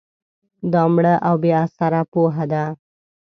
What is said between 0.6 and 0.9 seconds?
دا